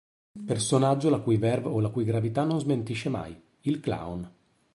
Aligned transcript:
Personaggio 0.51 1.11
la 1.11 1.19
cui 1.19 1.37
verve 1.37 1.67
o 1.67 1.79
la 1.79 1.91
cui 1.91 2.03
gravità 2.05 2.43
non 2.43 2.59
smentisce 2.59 3.07
mai: 3.09 3.39
il 3.59 3.79
Clown. 3.79 4.27